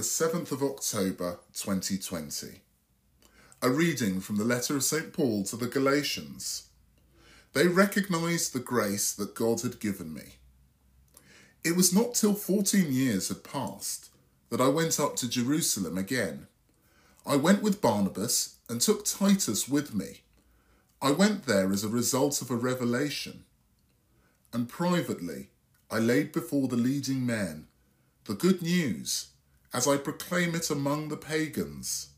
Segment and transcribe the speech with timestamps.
[0.00, 2.62] the 7th of October 2020.
[3.60, 5.12] A reading from the letter of St.
[5.12, 6.68] Paul to the Galatians.
[7.52, 10.36] They recognised the grace that God had given me.
[11.62, 14.08] It was not till 14 years had passed
[14.48, 16.46] that I went up to Jerusalem again.
[17.26, 20.22] I went with Barnabas and took Titus with me.
[21.02, 23.44] I went there as a result of a revelation.
[24.50, 25.48] And privately,
[25.90, 27.66] I laid before the leading men
[28.24, 29.26] the good news
[29.72, 32.08] as I proclaim it among the pagans.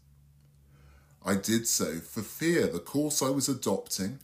[1.24, 4.20] I did so for fear the course I was adopting,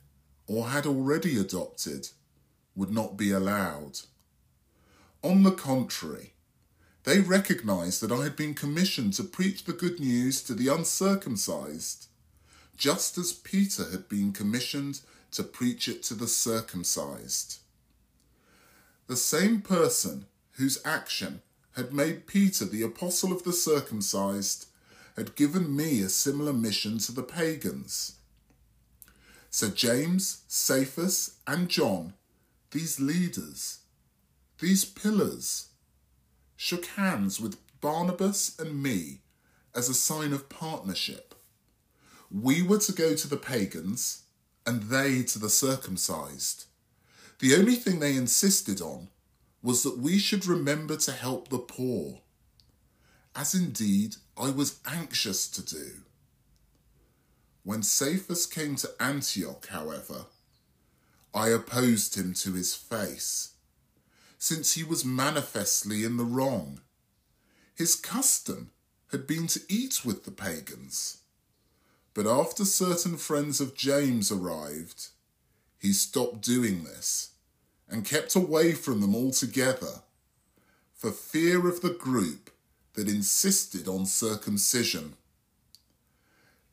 [0.47, 2.09] or had already adopted,
[2.75, 4.01] would not be allowed.
[5.23, 6.33] On the contrary,
[7.05, 12.09] they recognized that I had been commissioned to preach the good news to the uncircumcised,
[12.77, 15.01] just as Peter had been commissioned
[15.33, 17.59] to preach it to the circumcised.
[19.07, 21.43] The same person whose action
[21.79, 24.67] had made Peter the apostle of the circumcised,
[25.17, 28.17] had given me a similar mission to the pagans.
[29.49, 32.15] So James, Cephas, and John,
[32.73, 33.79] these leaders,
[34.59, 35.69] these pillars,
[36.57, 39.21] shook hands with Barnabas and me
[39.73, 41.33] as a sign of partnership.
[42.29, 44.25] We were to go to the pagans
[44.67, 46.65] and they to the circumcised.
[47.39, 49.11] The only thing they insisted on
[49.63, 52.21] was that we should remember to help the poor,
[53.35, 56.03] as indeed I was anxious to do.
[57.65, 60.27] When Cephas came to Antioch, however,
[61.35, 63.53] I opposed him to his face,
[64.39, 66.81] since he was manifestly in the wrong.
[67.75, 68.71] His custom
[69.11, 71.19] had been to eat with the pagans.
[72.15, 75.09] But after certain friends of James arrived,
[75.79, 77.31] he stopped doing this
[77.91, 80.03] and kept away from them altogether
[80.95, 82.51] for fear of the group
[82.95, 85.15] that insisted on circumcision.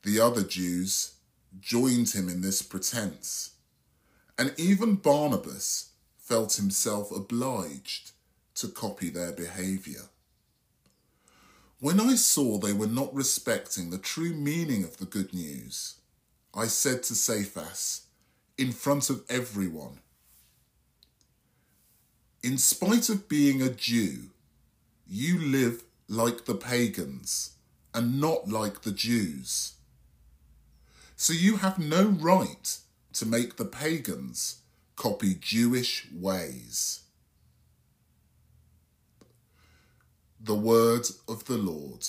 [0.02, 1.12] The other Jews
[1.60, 3.54] joined him in this pretense,
[4.36, 8.10] and even Barnabas felt himself obliged
[8.56, 10.08] to copy their behaviour.
[11.78, 15.96] When I saw they were not respecting the true meaning of the good news,
[16.54, 18.06] I said to Cephas,
[18.58, 20.00] in front of everyone,
[22.42, 24.30] in spite of being a Jew,
[25.06, 27.56] you live like the pagans
[27.94, 29.74] and not like the Jews.
[31.16, 32.78] So you have no right
[33.14, 34.60] to make the pagans
[34.96, 37.00] copy Jewish ways.
[40.38, 42.06] The word of the Lord.